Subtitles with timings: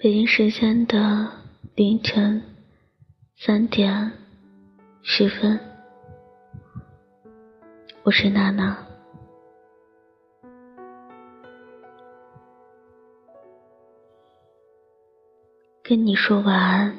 [0.00, 1.28] 北京时间的
[1.74, 2.40] 凌晨
[3.36, 4.12] 三点
[5.02, 5.58] 十分，
[8.04, 8.78] 我是娜娜，
[15.82, 16.96] 跟你说晚安。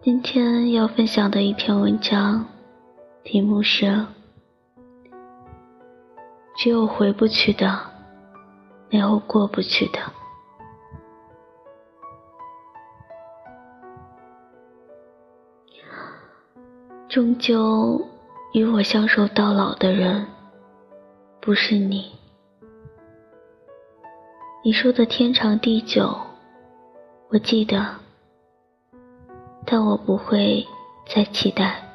[0.00, 2.46] 今天要分享的一篇文章，
[3.22, 4.06] 题目是。
[6.62, 7.80] 只有回不去的，
[8.90, 9.98] 没有过不去的。
[17.08, 18.06] 终究
[18.52, 20.26] 与我相守到老的人，
[21.40, 22.12] 不是你。
[24.62, 26.14] 你说的天长地久，
[27.30, 27.86] 我记得，
[29.64, 30.62] 但我不会
[31.08, 31.89] 再期待。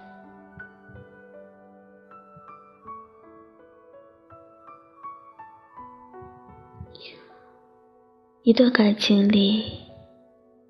[8.46, 9.64] 一段感情里，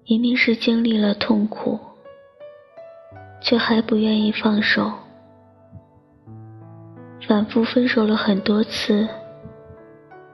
[0.08, 1.78] 明明是经历了痛苦，
[3.42, 4.90] 却还不愿意放手，
[7.28, 9.06] 反复分手了很多次，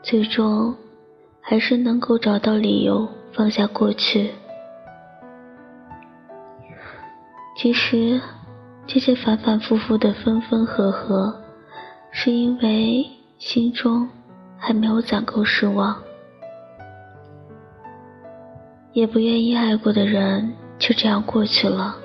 [0.03, 0.75] 最终
[1.41, 4.29] 还是能够找到理由放下过去。
[7.57, 8.21] 其实，
[8.85, 11.41] 这些反反复复的分分合合，
[12.11, 13.03] 是因为
[13.39, 14.07] 心中
[14.59, 15.97] 还没有攒够失望。
[18.93, 21.95] 也不愿意爱过的人就这样过去了。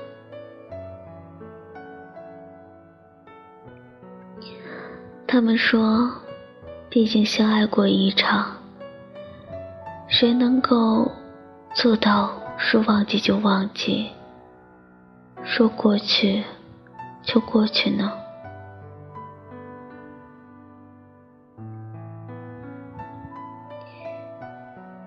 [5.26, 6.08] 他们说，
[6.88, 8.56] 毕竟相爱过一场，
[10.06, 11.10] 谁能够
[11.74, 14.08] 做到说忘记就忘记，
[15.42, 16.44] 说过去
[17.22, 18.12] 就过去呢？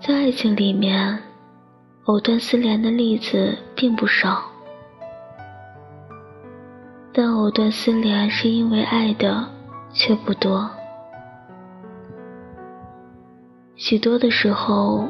[0.01, 1.17] 在爱情里面。
[2.05, 4.41] 藕断丝连的例子并不少，
[7.13, 9.47] 但藕断丝连是因为爱的
[9.93, 10.67] 却不多。
[13.75, 15.07] 许多的时候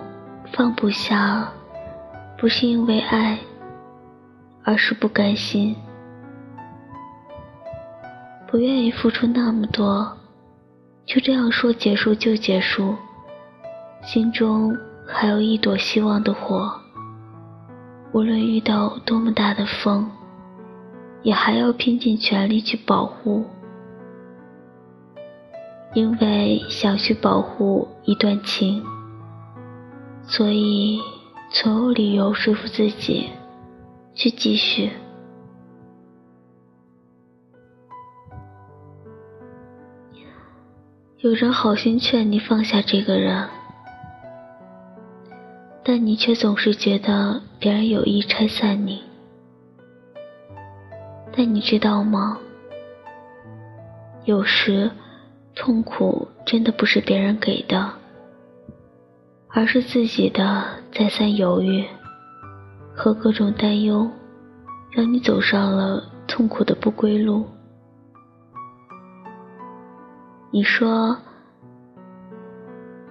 [0.52, 1.50] 放不下，
[2.38, 3.38] 不是因为爱，
[4.64, 5.76] 而是不甘心，
[8.46, 10.12] 不愿意付出那么多，
[11.06, 12.94] 就这样说结束就结束，
[14.04, 14.76] 心中
[15.12, 16.72] 还有一朵希望的火。
[18.12, 20.10] 无论遇到多么大的风，
[21.24, 23.46] 也还要拼尽全力去保护，
[25.94, 28.84] 因为想去保护一段情，
[30.24, 31.00] 所以
[31.52, 33.30] 总有理由说服自己
[34.14, 34.92] 去继续。
[41.18, 43.50] 有人好心劝你放下这个人。
[45.92, 49.02] 但你却总是觉得别人有意拆散你。
[51.36, 52.38] 但你知道吗？
[54.26, 54.92] 有时
[55.56, 57.92] 痛苦真的不是别人给的，
[59.48, 60.64] 而是自己的
[60.94, 61.84] 再三犹豫
[62.96, 64.08] 和各种担忧，
[64.92, 67.48] 让你走上了痛苦的不归路。
[70.52, 71.18] 你说，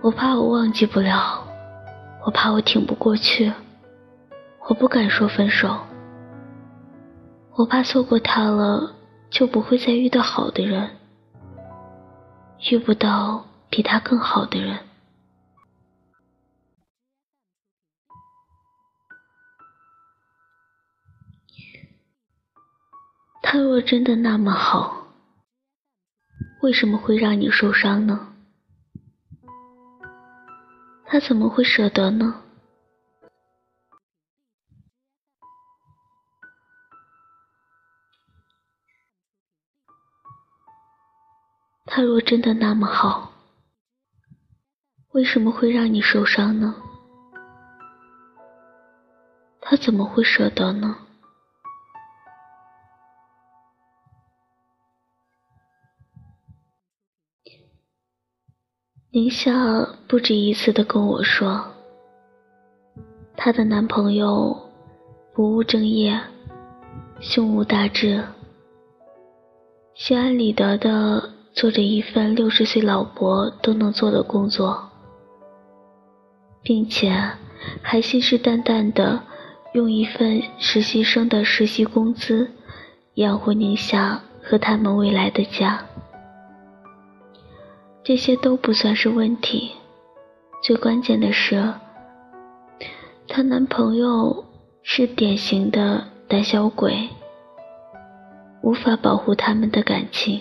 [0.01, 1.48] 我怕我忘记不了。
[2.29, 3.51] 我怕我挺不过去，
[4.69, 5.81] 我不敢说分手。
[7.57, 8.95] 我怕错过他了，
[9.31, 10.91] 就不会再遇到好的人，
[12.71, 14.79] 遇不到比他更好的人。
[23.41, 25.15] 他若真的那么好，
[26.61, 28.28] 为什么会让你受伤呢？
[31.11, 32.43] 他怎么会舍得呢？
[41.87, 43.33] 他若真的那么好，
[45.13, 46.75] 为什么会让你受伤呢？
[49.63, 51.08] 他怎么会舍得呢？
[59.19, 61.61] 宁夏不止一次的跟我说，
[63.37, 64.57] 她的男朋友
[65.35, 66.17] 不务正业，
[67.19, 68.23] 胸无大志，
[69.93, 74.89] 心安理得的做着一份六十岁老婆都能做的工作，
[76.63, 77.13] 并且
[77.83, 79.21] 还信誓旦旦的
[79.73, 82.49] 用一份实习生的实习工资
[83.15, 85.85] 养活宁夏和他们未来的家。
[88.09, 89.71] 这些都不算是问题，
[90.63, 91.63] 最关键的是，
[93.29, 94.47] 她男朋友
[94.83, 97.07] 是典型的胆小鬼，
[98.63, 100.41] 无法保护他们的感情。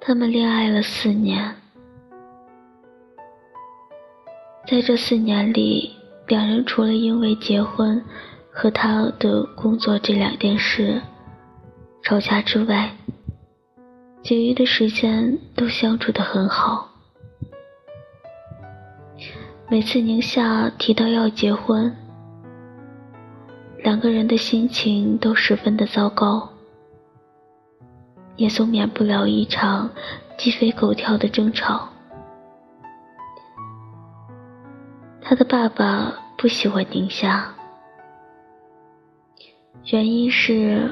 [0.00, 1.54] 他们恋爱了四年，
[4.66, 5.94] 在这四年里，
[6.26, 8.02] 两人除了因为结婚
[8.50, 11.02] 和他的工作这两件事
[12.02, 12.90] 吵架之外，
[14.22, 16.88] 其余的时间都相处得很好。
[19.68, 21.94] 每次宁夏提到要结婚，
[23.78, 26.48] 两个人的心情都十分的糟糕。
[28.36, 29.90] 也总免不了一场
[30.38, 31.86] 鸡飞狗跳的争吵。
[35.20, 37.54] 他的爸爸不喜欢宁夏，
[39.92, 40.90] 原因是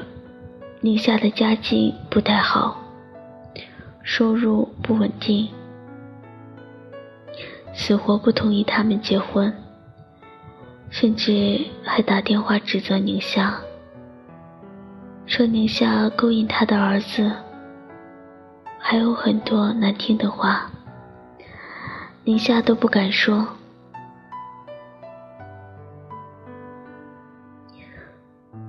[0.81, 2.79] 宁夏的家境不太好，
[4.01, 5.49] 收入不稳定，
[7.73, 9.53] 死活不同意他们结婚，
[10.89, 13.59] 甚至还打电话指责宁夏。
[15.25, 17.29] 说宁夏勾引他的儿子，
[18.79, 20.71] 还有很多难听的话，
[22.23, 23.45] 宁夏都不敢说。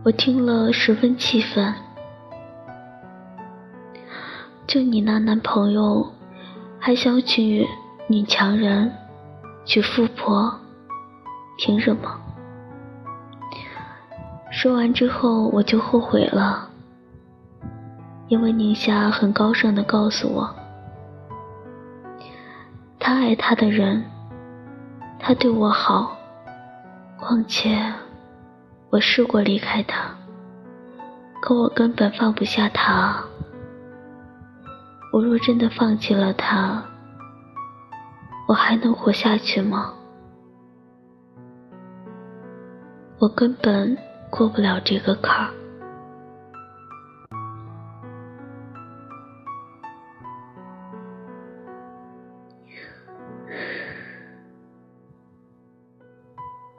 [0.02, 1.72] 我听了十分气愤，
[4.70, 6.06] 就你那男朋友，
[6.78, 7.67] 还想娶
[8.06, 8.88] 女强人，
[9.64, 10.55] 娶富婆，
[11.58, 12.08] 凭什么？
[14.52, 16.69] 说完之后，我就后悔了，
[18.28, 20.49] 因为宁夏很高尚的告诉我，
[23.00, 24.05] 他爱他的人，
[25.19, 26.17] 他对我好，
[27.19, 27.93] 况且
[28.90, 30.14] 我试过离开他，
[31.40, 33.25] 可我根本放不下他。
[35.12, 36.84] 我若真的放弃了他，
[38.46, 39.92] 我还能活下去吗？
[43.18, 43.96] 我根本。
[44.30, 45.52] 过不了这个坎儿。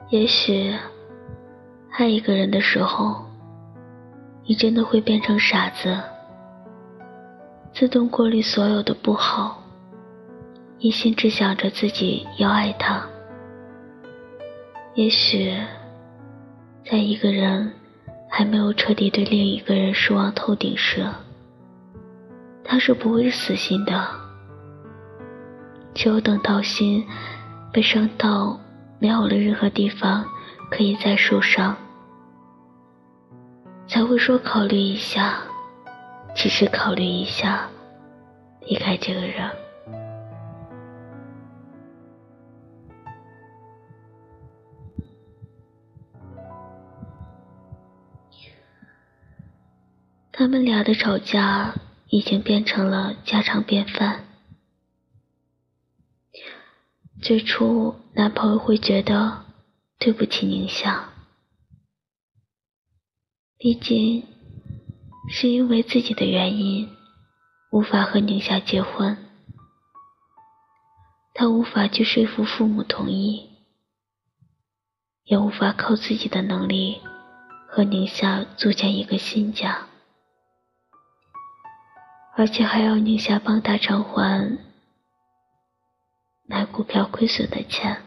[0.08, 0.74] 也许，
[1.90, 3.22] 爱一个人的时候，
[4.46, 5.94] 你真的会变成傻子，
[7.74, 9.62] 自动过滤所有的不好，
[10.78, 13.04] 一心只想着自己要爱他。
[14.94, 15.54] 也许。
[16.84, 17.72] 在一个人
[18.28, 21.06] 还没有彻底对另一个人失望透顶时，
[22.64, 24.04] 他是不会死心的。
[25.94, 27.06] 只有等到心
[27.72, 28.58] 被伤到
[28.98, 30.24] 没有了任何地方
[30.72, 31.74] 可以再受伤，
[33.86, 35.38] 才会说考虑一下，
[36.34, 37.70] 只是考虑一下，
[38.62, 39.50] 离开这个人。
[50.34, 51.74] 他们俩的吵架
[52.08, 54.24] 已经变成了家常便饭。
[57.20, 59.44] 最初，男朋友会觉得
[59.98, 61.10] 对不起宁夏，
[63.56, 64.26] 毕竟
[65.28, 66.88] 是因为自己的原因
[67.70, 69.16] 无法和宁夏结婚，
[71.32, 73.48] 他无法去说服父母同意，
[75.24, 77.00] 也无法靠自己的能力
[77.68, 79.86] 和宁夏组建一个新家。
[82.34, 84.58] 而且还要宁夏帮他偿还
[86.44, 88.02] 买股票亏损的钱。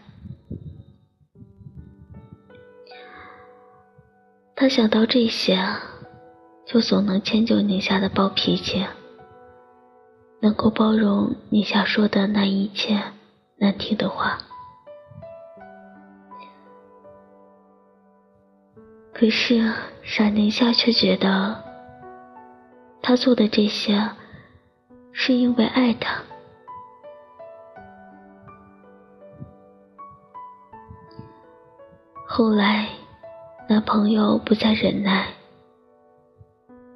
[4.56, 5.58] 他想到这些，
[6.66, 8.86] 就总能迁就宁夏的暴脾气，
[10.42, 13.02] 能够包容宁夏说的那一切
[13.58, 14.38] 难听的话。
[19.14, 21.64] 可是傻宁夏却觉得。
[23.08, 24.10] 他做的这些，
[25.14, 26.20] 是因为爱他。
[32.26, 32.90] 后来，
[33.70, 35.28] 男朋友不再忍耐，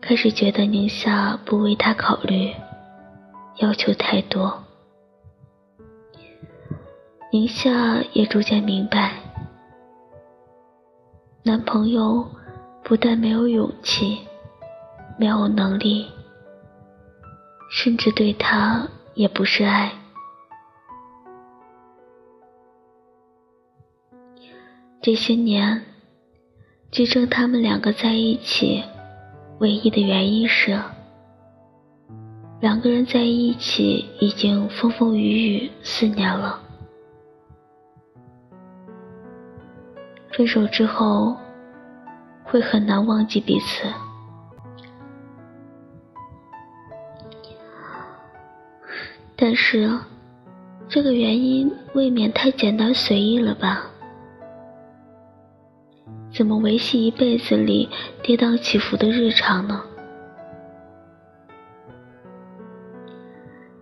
[0.02, 2.54] 开始觉得宁夏不为他考虑，
[3.58, 4.64] 要求太多。
[7.32, 9.14] 宁夏也逐渐明白，
[11.44, 12.28] 男朋友
[12.84, 14.20] 不但没有勇气。
[15.22, 16.08] 没有能力，
[17.70, 19.92] 甚至对他也不是爱。
[25.02, 25.84] 这些年，
[26.90, 28.82] 支撑他们两个在一起，
[29.60, 30.80] 唯一的原因是，
[32.62, 36.58] 两个人在一起已经风风雨雨四年了，
[40.32, 41.36] 分手之后
[42.46, 43.84] 会很难忘记彼此。
[49.36, 49.90] 但是，
[50.88, 53.86] 这个原因未免太简单随意了吧？
[56.40, 57.90] 怎么维系一辈子里
[58.24, 59.84] 跌宕起伏的日常呢？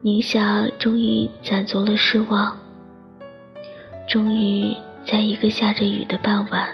[0.01, 2.57] 宁夏终于攒足了失望，
[4.07, 6.67] 终于在一个下着雨的傍晚，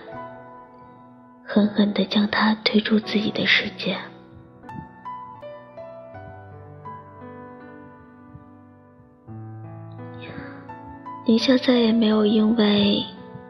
[1.43, 3.97] 狠狠地将他推出自己的世界。
[11.25, 13.03] 宁夏再也没有因为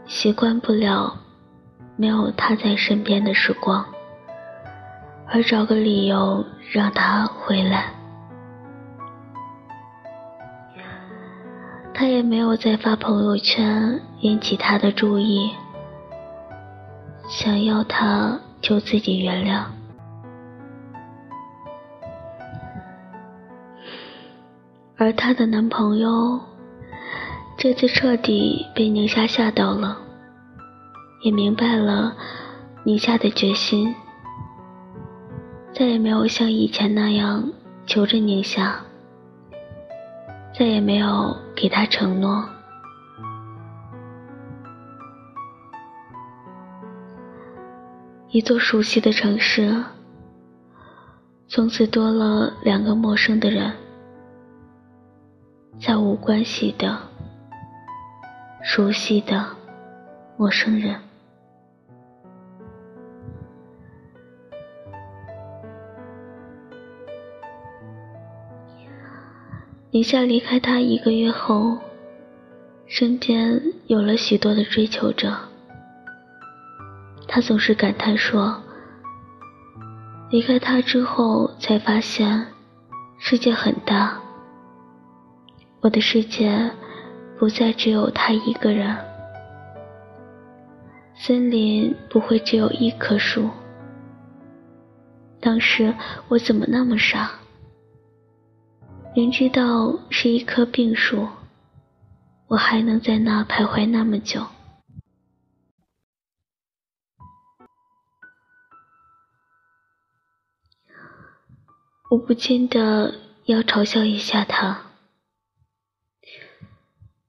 [0.08, 1.16] 习惯不了
[1.96, 3.86] 没有他在身边的时光，
[5.28, 7.86] 而找个理由让他回来。
[11.94, 15.52] 他也没有再发朋友圈引起他的注意，
[17.30, 19.64] 想要他就自己原谅。
[24.98, 26.40] 而她的男朋友。
[27.56, 29.98] 这次彻底被宁夏吓到了，
[31.24, 32.13] 也明白了
[32.84, 33.96] 宁夏的决心，
[35.74, 37.50] 再也没有像以前那样
[37.86, 38.77] 求着宁夏，
[40.53, 42.44] 再也没有给他承诺。
[48.32, 49.82] 一座熟悉的城市，
[51.48, 53.72] 从此多了两个陌生的人，
[55.80, 56.98] 再无关系的。
[58.62, 59.46] 熟悉的
[60.36, 61.00] 陌生人，
[69.94, 71.78] 宁夏离开他一个月后，
[72.88, 75.32] 身边有了许多的追求者。
[77.28, 78.60] 他总是感叹说
[80.32, 82.44] ：“离开他之后，才发现
[83.20, 84.20] 世界很大，
[85.82, 86.72] 我的世界。”
[87.38, 88.96] 不再只有他一个人，
[91.14, 93.50] 森林不会只有一棵树。
[95.42, 95.94] 当时
[96.30, 97.32] 我怎么那么傻？
[99.15, 101.27] 明知道是一棵病树，
[102.48, 104.48] 我还能在那徘徊那么久。
[112.10, 113.13] 我不禁的
[113.46, 114.82] 要嘲笑一下他。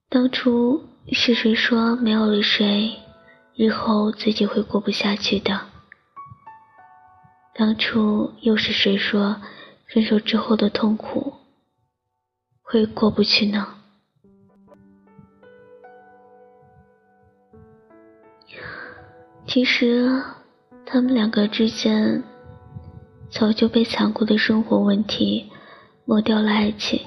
[0.09, 2.97] 当初是谁说没有了谁，
[3.55, 5.67] 日后自己会过不下去的？
[7.53, 9.39] 当初又是谁说
[9.87, 11.44] 分手之后的痛苦
[12.75, 13.65] 会过不去呢？
[19.47, 20.21] 其实，
[20.85, 22.21] 他们两个之间
[23.29, 25.49] 早就被残酷的生活问题
[26.03, 26.99] 磨掉了爱情。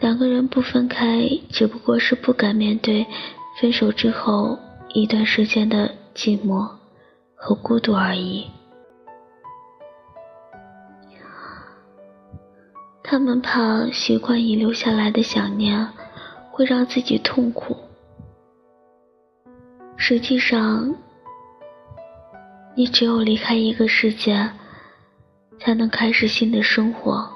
[0.00, 3.06] 两个人不分开，只不过是不敢面对
[3.58, 4.58] 分手之后
[4.92, 6.70] 一段时间的寂寞
[7.34, 8.44] 和孤独而已。
[13.10, 15.84] 他们怕习惯遗留下来的想念
[16.52, 17.76] 会让自己痛苦。
[19.96, 20.94] 实际上，
[22.76, 24.48] 你只有离开一个世界，
[25.58, 27.28] 才能开始新的生活，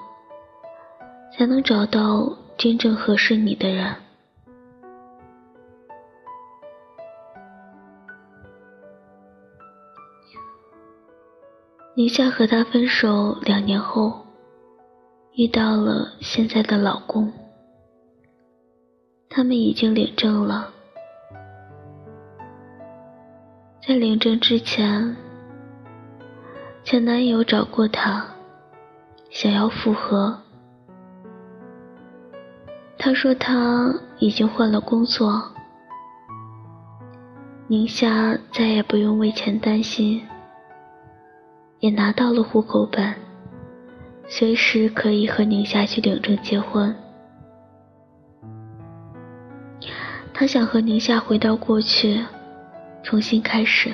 [1.36, 2.32] 才能找到。
[2.56, 3.92] 真正合适你的人。
[11.96, 14.23] 宁夏和他分手两年后，
[15.36, 17.32] 遇到了现在的老公。
[19.28, 20.70] 他们已经领证了，
[23.84, 25.16] 在领证之前，
[26.84, 28.24] 前男友找过她，
[29.28, 30.38] 想要复合。
[32.96, 35.42] 他说他已经换了工作，
[37.66, 40.24] 宁夏再也不用为钱担心，
[41.80, 43.14] 也拿到了户口本，
[44.26, 46.94] 随时可以和宁夏去领证结婚。
[50.32, 52.24] 他想和宁夏回到过去，
[53.02, 53.92] 重新开始。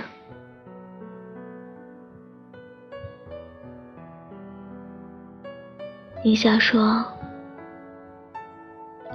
[6.25, 7.05] 宁夏说。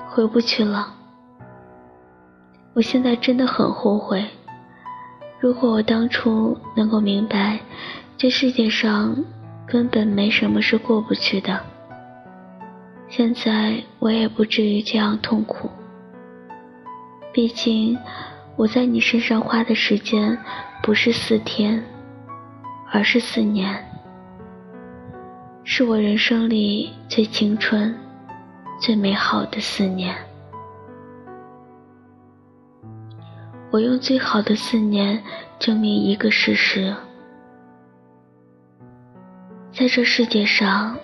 [0.07, 0.95] 回不去了。
[2.73, 4.25] 我现在真的很后悔，
[5.41, 7.59] 如果我当初能够明白，
[8.15, 9.13] 这世界上
[9.67, 11.59] 根本没什么是过不去的，
[13.07, 15.69] 现在我也不至于这样痛苦。
[17.33, 17.97] 毕竟，
[18.55, 20.37] 我在你身上花的时间
[20.81, 21.83] 不是四天，
[22.91, 23.83] 而是四年，
[25.63, 27.93] 是我人生里最青春、
[28.79, 30.15] 最美好的四年。
[33.71, 35.21] 我用最好的四年
[35.59, 36.95] 证明一个事实：
[39.77, 40.95] 在这世界上，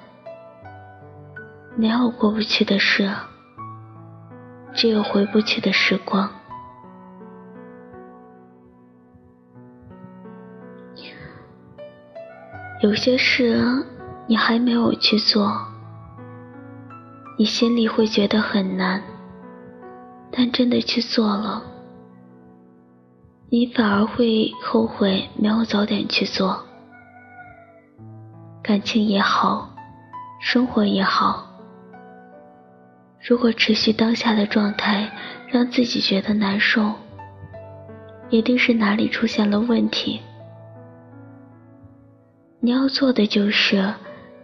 [1.75, 3.11] 没有过不去的事。
[4.73, 6.31] 只有回不去的时光。
[12.81, 13.61] 有些事
[14.25, 15.51] 你还没有去做，
[17.37, 19.03] 你心里会觉得很难，
[20.31, 21.61] 但真的去做了，
[23.49, 26.70] 你反而会后悔没有早点去做。
[28.63, 29.69] 感情也好，
[30.39, 31.47] 生活也好。
[33.19, 35.11] 如果持续当下的状态，
[35.47, 36.93] 让自己觉得难受，
[38.29, 40.21] 一定是哪里出现了问题。
[42.59, 43.91] 你要做的就是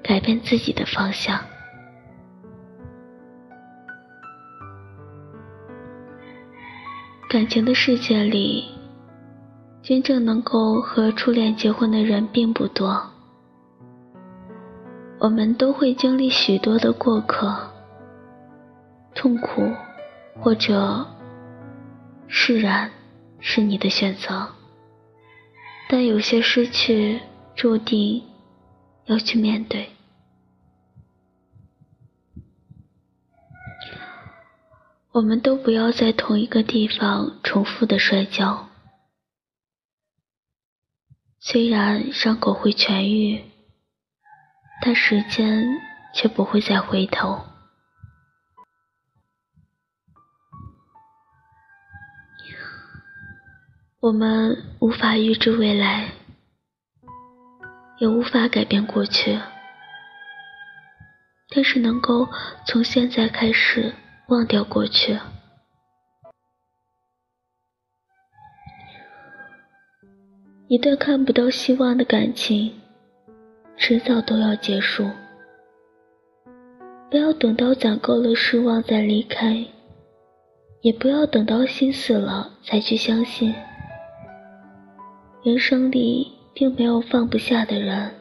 [0.01, 1.39] 改变自己的方向。
[7.29, 8.65] 感情的世界里，
[9.83, 13.11] 真正能够和初恋结婚的人并不多。
[15.19, 17.71] 我们都会经历许多的过客。
[19.15, 19.73] 痛苦，
[20.39, 21.07] 或者
[22.27, 22.91] 释然，
[23.39, 24.47] 是你的选择。
[25.89, 27.19] 但有些失去，
[27.55, 28.23] 注定
[29.05, 29.89] 要去面对。
[35.13, 38.67] 我们都不要在同一个地方重复的摔跤。
[41.39, 43.41] 虽然伤口会痊愈，
[44.81, 45.65] 但时间
[46.13, 47.41] 却不会再回头。
[53.99, 56.11] 我们无法预知未来，
[57.97, 59.37] 也无法改变过去，
[61.49, 62.29] 但是能够
[62.65, 63.93] 从现在开始
[64.27, 65.19] 忘掉过去。
[70.69, 72.79] 一段看不到希望的感情，
[73.77, 75.07] 迟早都要结束。
[77.09, 79.63] 不要等到攒够了失望再离开，
[80.81, 83.53] 也不要等到心死了才去相信。
[85.43, 88.11] 人生里并没有放不下的人，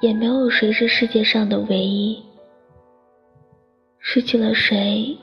[0.00, 2.22] 也没有谁是世界上的唯一。
[3.98, 5.16] 失去了谁，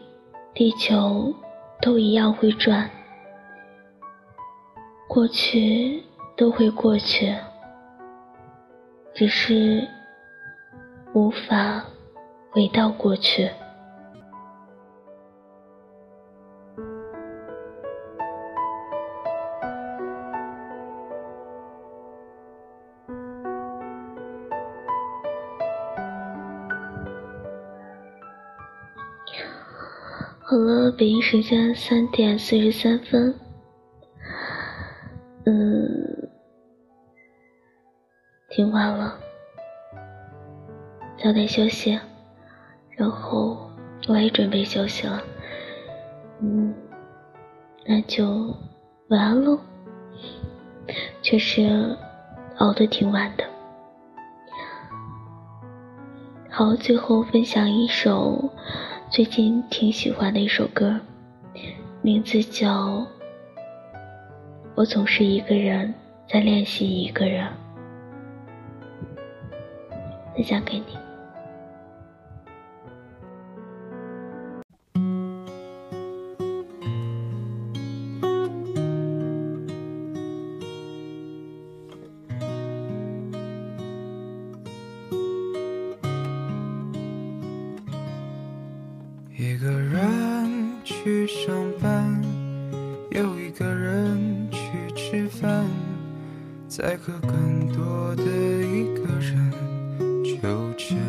[0.54, 1.34] 地球
[1.82, 2.89] 都一样会转。
[5.08, 6.04] 过去
[6.36, 7.34] 都会过去，
[9.13, 9.88] 只是
[11.13, 11.86] 无法
[12.49, 13.49] 回到过去。
[30.45, 33.34] 好了，北京时间三点四十三分，
[38.56, 39.18] 挺晚了，
[41.18, 42.00] 早点休息，
[42.92, 43.58] 然后
[44.08, 45.20] 我也准备休息了，
[46.39, 46.72] 嗯，
[47.84, 48.56] 那就
[49.08, 49.60] 晚安喽。
[51.24, 51.98] 确实
[52.58, 53.44] 熬得挺晚的，
[56.52, 58.52] 好，最后分享一首。
[59.10, 61.00] 最近挺喜欢的一首歌，
[62.04, 62.68] 名字叫
[64.76, 65.92] 《我总是一个人
[66.28, 67.48] 在练习一个人》，
[70.36, 70.86] 分享给你。
[89.36, 92.22] 一个人去上班，
[93.12, 95.65] 又一个人去吃饭，
[96.67, 99.52] 再和更多的一个人
[100.43, 100.99] 纠缠。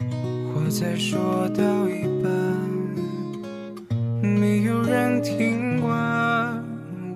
[0.00, 2.32] 话才说到一半，
[4.20, 6.60] 没有人听完。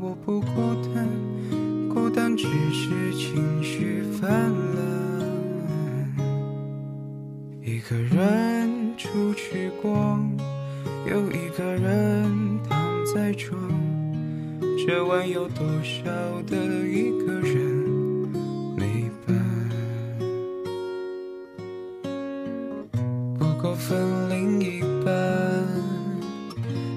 [0.01, 1.09] 我不孤单，
[1.93, 4.79] 孤单只是情绪泛滥。
[7.61, 10.31] 一个人出去逛，
[11.11, 13.59] 有一个人躺在床，
[14.87, 16.05] 这晚有多少
[16.47, 16.57] 的
[16.87, 17.10] 一
[23.81, 25.11] 分另一半，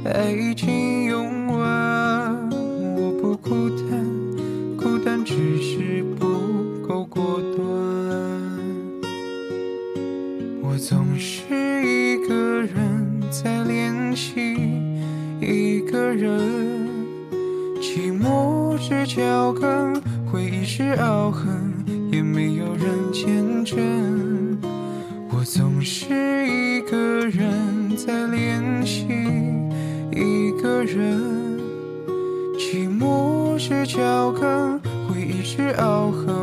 [0.04, 2.50] 爱已经用完，
[2.98, 4.06] 我不孤单，
[4.78, 6.26] 孤单只是不
[6.86, 7.64] 够果断。
[10.62, 11.44] 我总是
[11.86, 14.58] 一个人在练习，
[15.40, 16.38] 一个人，
[17.82, 19.96] 寂寞是脚跟，
[20.30, 21.63] 回忆是凹痕，
[35.56, 36.43] 回忆是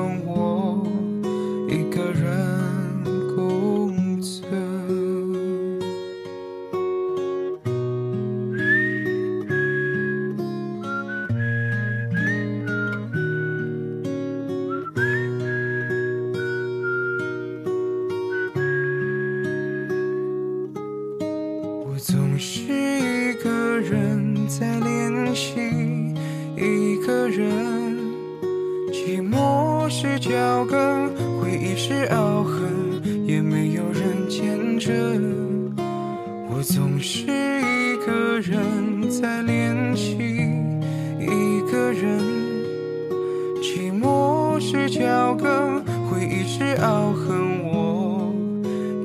[46.52, 48.34] 是傲恨，我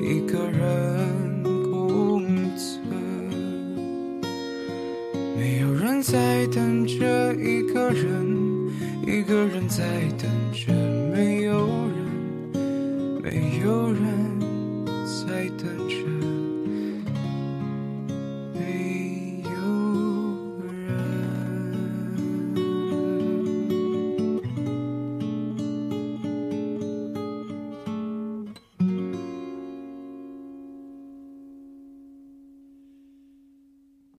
[0.02, 2.20] 一个人共
[2.56, 2.82] 存。
[5.38, 8.26] 没有人在等着一个人，
[9.06, 9.84] 一个人在
[10.18, 10.28] 等